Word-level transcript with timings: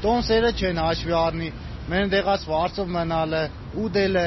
տոնսերը 0.00 0.50
չեն 0.56 0.78
հաշվի 0.80 1.14
առնի, 1.20 1.48
մեր 1.92 2.06
դեղած 2.14 2.44
վարձով 2.50 2.92
մնալը, 2.94 3.40
ուդելը, 3.84 4.26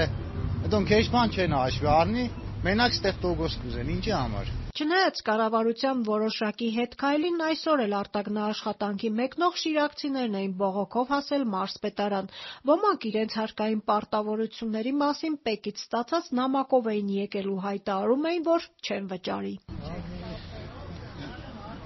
դոն 0.73 0.89
քեջ 0.89 1.07
բան 1.13 1.33
չեն 1.37 1.55
հաշվի 1.57 1.89
առնի, 1.93 2.25
մենակ 2.63 2.93
ստեղ 2.95 3.15
տոկոս 3.23 3.55
կուզեն, 3.63 3.89
ինչի 3.93 4.13
համար։ 4.15 4.51
Չնայած 4.73 5.19
կառավարության 5.27 6.03
որոշակի 6.07 6.69
հետ 6.77 6.93
քայլին 7.01 7.41
այսօր 7.47 7.83
էլ 7.83 7.95
արտագնաաշխատանքի 7.97 9.11
մեկնող 9.17 9.59
շիրակցիներն 9.63 10.37
էին 10.39 10.55
բողոքով 10.61 11.11
հասել 11.13 11.45
մարզպետարան։ 11.53 12.31
Ոմանք 12.71 13.07
իրենց 13.11 13.37
հարկային 13.41 13.83
պարտավորությունների 13.93 14.93
մասին 15.03 15.39
ՊԵԿ-ից 15.43 15.85
ստացած 15.85 16.33
նամակով 16.41 16.91
էին 16.95 17.15
եկել 17.19 17.53
ու 17.53 17.63
հայտարարում 17.69 18.29
էին, 18.33 18.47
որ 18.53 18.69
չեն 18.87 19.11
վճարի։ 19.13 19.55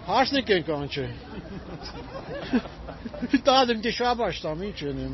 Հարսնիկ 0.08 0.48
ենք 0.55 0.70
անչե։ 0.78 1.05
Տադեմ 3.48 3.80
դե 3.84 3.92
շաբաշ 3.98 4.36
տամ 4.46 4.60
ինչ 4.68 4.78
ենեմ։ 4.86 5.14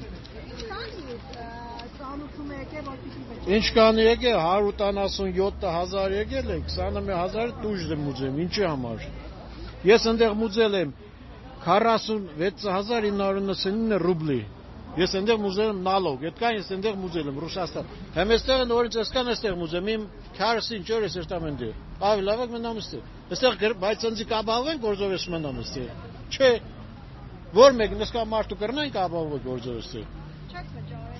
Ինչ 3.57 3.65
կան 3.77 3.95
եկել 4.03 4.37
177 4.39 6.17
եկել 6.19 6.47
է 6.53 6.55
21000 6.69 7.55
տուժ 7.63 7.79
եմ 7.95 8.03
ուզեմ 8.13 8.35
ինչի 8.45 8.63
համար 8.69 8.99
Ես 9.83 10.05
այնտեղ 10.13 10.31
մուծել 10.39 10.73
եմ 10.79 10.91
46999 11.65 13.97
ռուբլի 14.03 14.37
Ես 14.93 15.13
այնտեղ 15.17 15.39
մուծել 15.41 15.69
եմ 15.73 15.79
նալոգ, 15.87 16.23
այդքան 16.29 16.57
ես 16.59 16.67
այնտեղ 16.73 16.97
մուծել 17.01 17.29
եմ 17.31 17.37
Ռուսաստան։ 17.43 17.87
Հəm 18.13 18.33
այստեղ 18.35 18.63
նորից 18.69 18.97
այսքան 19.01 19.31
այստեղ 19.33 19.55
մուծեմ, 19.57 19.87
իմ 19.93 20.03
քարսին 20.37 20.83
ճոր 20.89 21.05
ես 21.07 21.15
երտամենդի։ 21.17 21.69
Ավելի 22.03 22.25
լավ 22.29 22.43
է 22.43 22.47
մնամ 22.53 22.81
այստեղ։ 22.83 23.07
Այստեղ 23.33 23.75
բայց 23.83 24.05
ընձի 24.13 24.27
կաբավեն 24.33 24.83
գործով 24.83 25.15
ես 25.17 25.25
մնամ 25.33 25.61
այստեղ։ 25.63 25.89
Չէ։ 26.33 26.51
Որ 27.57 27.75
մեկն 27.81 28.05
ասկա 28.05 28.25
մարդու 28.33 28.59
կրնային 28.61 28.93
կաբավը 28.93 29.39
գործով 29.49 29.81
այստեղ։ 29.81 30.21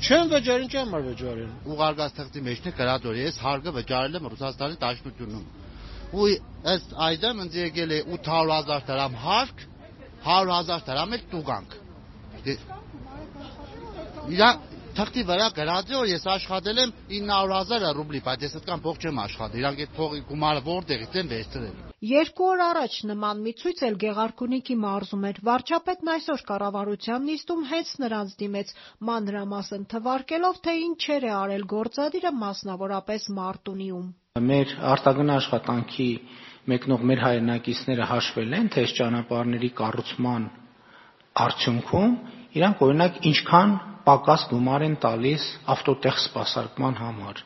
Չեմ 0.04 0.30
վճարին, 0.34 0.70
չեմ 0.74 0.90
մար 0.94 1.04
վճարին։ 1.08 1.52
Ուղարկաստեղծի 1.74 2.42
մեջն 2.46 2.70
է 2.70 2.74
գրած 2.78 3.06
որ 3.08 3.20
ես 3.22 3.38
հարգը 3.44 3.74
վճարել 3.78 4.18
եմ 4.20 4.28
Ռուսաստանի 4.34 4.78
Դաշնությունում։ 4.84 5.46
Ու 6.14 6.28
ըստ 6.74 6.96
այդեմ 7.08 7.42
ինձ 7.44 7.58
եկել 7.62 7.94
է 7.94 8.00
800.000 8.18 8.86
դրամ 8.90 9.18
հարկ, 9.24 9.64
100.000 10.28 10.86
դրամ 10.90 11.16
էլ 11.18 11.24
տուգանք։ 11.34 11.78
Իրա 14.32 14.50
թղթի 14.96 15.24
վրա 15.28 15.46
գրած 15.58 15.90
է 15.92 15.96
որ 16.00 16.08
ես 16.08 16.26
աշխատել 16.32 16.78
եմ 16.84 16.92
900.000 17.12 17.96
ռուբլի, 17.98 18.20
բայց 18.24 18.44
ես 18.46 18.54
այդքան 18.60 18.84
փող 18.84 19.00
չեմ 19.04 19.18
աշխատել։ 19.24 19.60
Իրանք 19.64 19.82
այդ 19.84 19.92
փողի 19.98 20.22
գումարը 20.30 20.62
որտեղից 20.68 21.18
են 21.20 21.32
վերցրել։ 21.34 21.74
Երկու 22.14 22.48
օր 22.54 22.62
առաջ 22.68 22.96
նման 23.10 23.42
մի 23.44 23.54
ցույց 23.60 23.82
էլ 23.88 23.98
Գեղարքունիքի 24.04 24.78
մարզում 24.84 25.26
էր։ 25.28 25.42
Վարչապետն 25.50 26.12
այսօր 26.14 26.44
կառավարության 26.52 27.28
նիստում 27.32 27.66
հենց 27.74 27.92
նրանց 28.04 28.36
դիմեց, 28.44 28.74
մանրամասն 29.12 29.84
թվարկելով, 29.92 30.56
թե 30.64 30.74
ինչեր 30.84 31.28
է 31.28 31.34
արել 31.44 31.66
գործադիրը 31.74 32.32
մասնավորապես 32.44 33.28
Մարտունիում։ 33.40 34.08
Մեր 34.54 34.76
արտագնա 34.94 35.34
աշխատանքի 35.44 36.10
մեկնող 36.74 37.02
մեր 37.12 37.20
հայրենակիցները 37.24 38.06
հաշվել 38.14 38.56
են, 38.60 38.70
թե 38.74 38.84
այս 38.84 38.94
ճանապարհների 39.00 39.70
կառուցման 39.84 40.46
արդյունքում 41.44 42.16
իրանք 42.54 42.82
օրինակ 42.86 43.16
ինչքան 43.30 43.72
պակաս 44.06 44.44
գումար 44.52 44.84
են 44.86 44.96
տալիս 45.04 45.46
ավտոտեղ 45.74 46.20
սպասարկման 46.22 47.00
համար, 47.00 47.42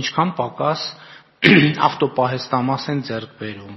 ինչքան 0.00 0.30
պակաս 0.38 0.84
ավտոպահեստամաս 1.88 2.86
են 2.92 3.02
ձեռք 3.08 3.34
բերում 3.40 3.74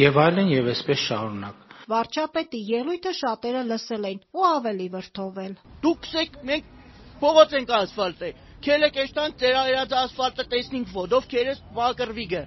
եւ 0.00 0.18
այլն 0.22 0.50
եւ 0.54 0.70
այսպես 0.72 1.04
շարունակ։ 1.10 1.62
Վարչապետի 1.92 2.60
ելույթը 2.70 3.12
շատերը 3.20 3.62
լսել 3.66 4.08
էին 4.08 4.22
ու 4.36 4.46
ավելի 4.46 4.88
վրդովել։ 4.96 5.52
Դուք 5.84 6.08
եք 6.22 6.40
մենք 6.48 6.72
փողոց 7.20 7.54
ենք 7.60 7.72
ասֆալտը։ 7.76 8.30
Քելեք 8.66 8.98
էստան 9.04 9.36
ծերայած 9.42 9.94
ասֆալտը 10.00 10.46
տեսնինք 10.56 10.92
ոդով 10.96 11.28
քերես 11.32 11.62
վակրվիգը։ 11.76 12.42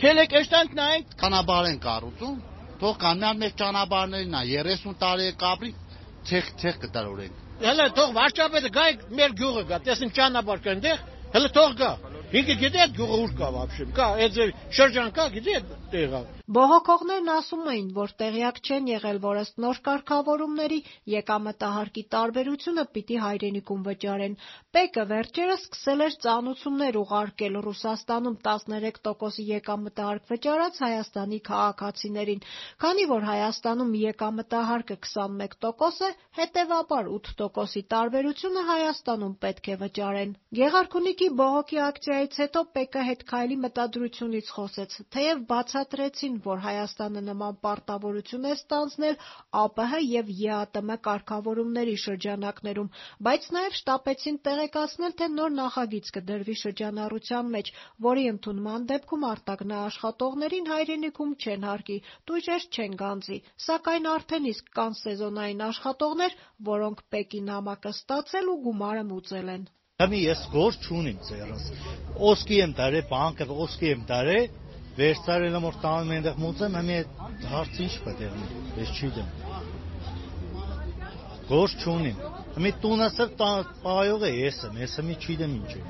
Քելեք 0.00 0.36
էստան 0.40 0.72
նայենք 0.80 1.16
կանաբար 1.22 1.70
են 1.70 1.80
կառուցում։ 1.86 2.38
Թող 2.80 2.94
կանան 3.00 3.40
մեր 3.40 3.56
ճանապարհներն 3.60 4.36
է 4.40 4.44
30 4.52 4.94
տարի 5.00 5.26
է 5.30 5.34
կապրի 5.40 5.72
ցեխ 6.30 6.50
ցեխ 6.62 6.76
կտարորենք։ 6.84 7.38
Հələ 7.60 7.86
թող 7.96 8.12
վարչապետը 8.16 8.70
գա 8.76 8.84
մեր 9.18 9.34
գյուղը 9.40 9.64
գա, 9.70 9.78
տեսնենք 9.86 10.14
ճանապարհ 10.18 10.62
կնդեղ, 10.66 11.02
հələ 11.34 11.50
թող 11.56 11.74
գա։ 11.80 11.90
Ինքը 12.35 12.55
գիտի 12.61 12.81
այդ 12.85 12.95
գյուղը 12.99 13.19
ուր 13.25 13.35
կա 13.39 13.51
вообще։ 13.55 13.85
Կա, 13.95 14.07
այդ 14.25 14.39
շրջան 14.79 15.13
կա, 15.15 15.27
գիտի 15.35 15.55
այդ 15.59 15.75
տեղը։ 15.93 16.21
Բողոքողներն 16.55 17.29
ասում 17.33 17.69
էին, 17.71 17.85
որ 17.95 18.11
տեղյակ 18.21 18.57
չեն 18.65 18.89
եղել, 18.91 19.19
որ 19.23 19.37
ըստ 19.41 19.55
նոր 19.63 19.77
կարգավորումների 19.85 20.77
եկամտահարկի 21.13 22.03
տարբերությունը 22.15 22.83
պիտի 22.97 23.17
հայրենիքում 23.23 23.85
վճարեն։ 23.87 24.35
ՊԵԿ-ը 24.75 25.05
վերջերս 25.11 25.63
սկսել 25.65 26.03
էր 26.05 26.17
ծանուցումներ 26.25 26.99
ուղարկել 27.01 27.57
Ռուսաստանում 27.65 28.35
13%-ի 28.45 29.45
եկամտահարկ 29.55 30.29
վճարած 30.33 30.79
Հայաստանի 30.85 31.39
քաղաքացիներին։ 31.49 32.45
Քանի 32.85 33.05
որ 33.15 33.27
Հայաստանում 33.31 33.95
եկամտահարկը 34.05 34.99
21% 35.07 36.05
է, 36.05 36.11
հետևաբար 36.41 37.11
8%-ի 37.15 37.83
տարբերությունը 37.95 38.65
Հայաստանում 38.69 39.35
պետք 39.45 39.71
է 39.73 39.79
վճարեն։ 39.81 40.37
Գեղարքունիքի 40.61 41.29
բողոքի 41.41 41.83
ակցիայից 42.20 42.40
հետո 42.40 42.60
ՊԵԿ-ը 42.76 43.02
հետ 43.08 43.20
քայլի 43.28 43.56
մտադրությունից 43.60 44.48
խոսեց, 44.54 44.96
թեև 45.14 45.38
բացատրեցին, 45.52 46.34
որ 46.46 46.58
Հայաստանը 46.64 47.22
նման 47.28 47.54
պարտավորություն 47.66 48.44
է 48.50 48.52
ստանձնել 48.56 49.16
ԱՊՀ 49.60 50.02
և 50.06 50.32
ԵԱՏՄ 50.40 50.98
կարգավորումների 51.06 51.94
շրջանակներում, 52.04 52.90
բայց 53.28 53.48
նաև 53.56 53.78
շտապեցին 53.78 54.36
տեղեկացնել, 54.50 55.16
թե 55.22 55.30
նոր 55.38 55.56
նախագիծ 55.60 56.12
կդրվի 56.18 56.58
շրջանառության 56.64 57.50
մեջ, 57.56 57.72
որի 58.10 58.28
ընդունման 58.34 58.86
դեպքում 58.92 59.26
արտագնաաշխատողներին 59.32 60.70
հայրենիքում 60.74 61.34
չեն 61.40 61.68
հարկի, 61.70 61.98
տույժեր 62.28 62.68
չեն 62.68 63.00
գանձի, 63.04 63.42
սակայն 63.70 64.12
արդեն 64.14 64.52
իսկ 64.52 64.72
կան 64.80 65.00
սեզոնային 65.02 65.66
աշխատողներ, 65.72 66.38
որոնք 66.72 67.04
ՊԵԿ-ի 67.08 67.44
նամակը 67.50 67.98
ստացել 68.00 68.56
ու 68.56 68.62
գումարը 68.68 69.10
մուծել 69.14 69.54
են։ 69.56 69.70
Հիմա 70.00 70.18
ես 70.24 70.42
գործ 70.54 70.86
չունիմ 70.88 71.18
ծերս։ 71.28 71.64
Օսկի 72.30 72.58
եմ 72.64 72.72
տարե, 72.78 73.00
բանկը 73.10 73.46
օսկի 73.64 73.88
եմ 73.90 74.04
տարե, 74.08 74.38
վերցարել 74.96 75.56
եմ 75.58 75.66
որ 75.68 75.76
տանում 75.82 76.10
եմ 76.10 76.14
այնտեղ 76.16 76.38
մուծեմ, 76.44 76.78
հիմա 76.80 76.96
այդ 77.00 77.10
հարց 77.50 77.80
ինչ 77.84 77.94
պետք 78.06 78.22
է 78.24 78.30
Ես 78.80 78.94
չգիտեմ։ 78.96 79.28
Գործ 81.50 81.84
չունիմ։ 81.84 82.18
Հիմա 82.56 82.72
տունը 82.80 83.08
սր 83.18 83.28
պայող 83.84 84.24
է 84.24 84.32
ես 84.40 84.62
եմ, 84.70 84.80
ես 84.80 84.96
հիմա 85.00 85.18
չգիտեմ 85.20 85.52
ինչ 85.60 85.72
է։ 85.76 85.82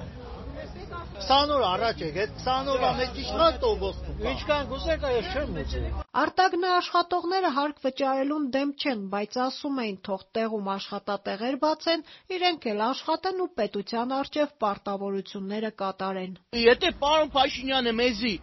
20 0.90 1.52
օր 1.54 1.64
առաջ 1.66 2.00
եք, 2.04 2.16
այդ 2.20 2.38
20 2.44 2.70
օրվա 2.74 2.90
մեջ 3.00 3.18
ինչքան 3.22 3.58
տոկոս 3.64 3.98
կա։ 4.04 4.14
Ինչքան 4.30 4.68
կուզեք, 4.70 5.04
ես 5.14 5.28
չեմ 5.34 5.58
ուզի։ 5.62 5.82
Արտագնա 6.22 6.70
աշխատողները 6.76 7.50
հարկ 7.58 7.82
վճարելուն 7.84 8.46
դեմ 8.56 8.72
չեն, 8.82 9.04
բայց 9.14 9.36
ասում 9.44 9.80
էին, 9.84 9.98
թող 10.08 10.24
տեղում 10.38 10.70
աշխատատեղեր 10.74 11.58
բացեն, 11.64 12.04
իրենք 12.36 12.66
էլ 12.72 12.82
աշխատեն 12.90 13.42
ու 13.44 13.48
պետության 13.60 14.14
արժև 14.18 14.54
պարտավորությունները 14.64 15.70
կատարեն։ 15.82 16.32
Եթե 16.64 16.92
պարոն 17.04 17.32
Փաշինյանը 17.36 17.94
մեզի 18.00 18.34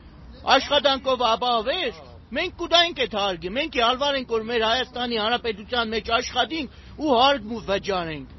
աշխատանքով 0.57 1.25
ապահովեր, 1.33 2.01
մենք 2.37 2.55
կուտայինք 2.61 3.01
այդ 3.07 3.17
հարգը։ 3.17 3.51
Մենք 3.57 3.77
յալվար 3.81 4.17
ենք, 4.21 4.31
որ 4.37 4.47
մեր 4.47 4.65
Հայաստանի 4.67 5.19
Հանրապետության 5.23 5.93
մեջ 5.97 6.13
աշխատենք 6.21 6.79
ու 7.03 7.13
հարկ 7.17 7.51
վճարենք։ 7.67 8.33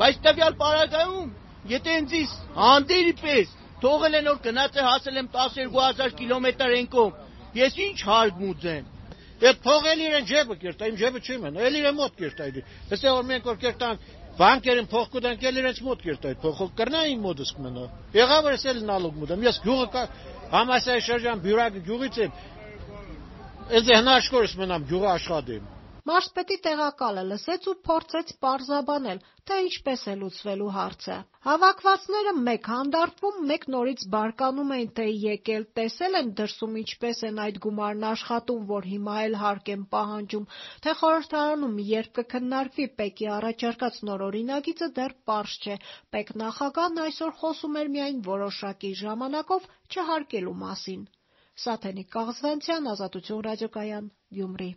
Բայց 0.00 0.20
տվյալ 0.26 0.54
պարագայում 0.60 1.30
Եթե 1.68 1.96
ինձ 2.00 2.14
հանդերի 2.56 3.12
պես 3.20 3.50
թողել 3.80 4.16
են 4.20 4.28
որ 4.30 4.38
գնաց 4.44 4.78
է 4.80 4.84
հասել 4.86 5.18
եմ 5.20 5.28
12000 5.34 6.14
կիլոմետր 6.20 6.72
ենկով, 6.76 7.10
ես 7.60 7.76
ինչ 7.84 7.98
հարկ 8.10 8.40
մուծեմ։ 8.40 8.88
Այդ 9.40 9.60
փողել 9.64 10.00
իրեն 10.04 10.26
ջեբը 10.30 10.56
կերտա, 10.60 10.88
իմ 10.90 10.96
ջեբը 11.00 11.20
չի 11.24 11.36
մնա, 11.40 11.62
էլ 11.64 11.76
իրեն 11.80 11.96
մոտ 12.00 12.16
կերտա 12.20 12.48
իդի։ 12.50 12.64
Հեսա 12.90 13.12
որ 13.16 13.28
մենք 13.30 13.46
որ 13.50 13.58
կերտան 13.64 14.00
բանկերին 14.40 14.88
փող 14.90 15.06
կուտանք, 15.14 15.46
էլ 15.48 15.60
իրենց 15.60 15.80
մոտ 15.86 16.04
կերտա 16.04 16.30
այդ 16.30 16.42
փողը 16.44 16.68
կրնա 16.80 17.00
իմ 17.10 17.24
մոտս 17.24 17.52
կմնա։ 17.56 17.86
Եղավ 18.20 18.44
որ 18.50 18.56
էսել 18.60 18.82
նալոգ 18.90 19.18
մուտեմ, 19.20 19.44
ես 19.48 19.60
գյուղը 19.64 19.88
կա 19.96 20.04
համասայի 20.54 21.04
շրջան 21.08 21.42
բյուրակը 21.44 21.84
գյուղից 21.88 22.20
եմ։ 22.20 22.38
Այս 23.80 23.92
հնարշկորս 23.96 24.56
մնամ 24.60 24.88
գյուղը 24.92 25.10
աշխատեմ։ 25.16 25.79
Մարզպետի 26.10 26.56
տեղակալը 26.66 27.22
լսեց 27.30 27.66
ու 27.70 27.72
փորձեց 27.86 28.30
պարզաբանել, 28.44 29.18
թե 29.50 29.58
ինչպես 29.64 30.00
է 30.10 30.14
լուծվելու 30.22 30.70
հարցը։ 30.76 31.18
Հավաքվածները 31.46 32.32
մեկ 32.48 32.70
հանդարտվում, 32.72 33.36
մեկ 33.50 33.66
նորից 33.74 34.02
բարկանում 34.14 34.72
էին, 34.76 34.90
թե 34.96 35.06
եկել, 35.24 35.66
տեսել 35.78 36.18
են 36.22 36.32
դրսում 36.40 36.74
ինչպես 36.80 37.22
են 37.30 37.38
այդ 37.44 37.60
գումարն 37.66 38.08
աշխատում, 38.10 38.66
որ 38.72 38.90
հիմա 38.94 39.16
էլ 39.28 39.38
հարկ 39.44 39.70
են 39.76 39.86
պահանջում, 39.94 40.50
թե 40.86 40.96
խորհրդարանում 41.04 41.78
երբ 41.92 42.12
կքննարկվի 42.18 42.88
ՊԵԿ-ի 42.90 43.30
առաջարկած 43.36 44.02
նոր 44.10 44.26
օրինագիծը 44.30 44.90
դեռ 44.98 45.16
պարզ 45.30 45.56
չէ։ 45.62 45.78
ՊԵԿ 46.18 46.36
նախագահն 46.44 47.02
այսօր 47.06 47.34
խոսում 47.44 47.80
էր 47.84 47.94
միայն 47.96 48.22
որոշակի 48.34 48.94
ժամանակով 49.06 49.72
չհարկելու 49.94 50.60
մասին։ 50.66 51.08
Սաթենիկ 51.64 52.14
Կաղզվանցյան, 52.18 52.94
Ազատություն 52.96 53.44
ռադիոկայան, 53.50 54.14
Գյումրի։ 54.38 54.72